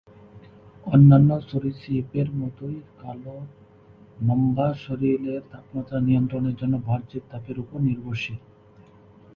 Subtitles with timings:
[0.85, 3.37] অন্যান্য সরীসৃপের মতোই কালো
[4.19, 8.39] মাম্বা শরীরের তাপমাত্রা নিয়ন্ত্রণের জন্য বাহ্যিক তাপের ওপর নির্ভরশীল।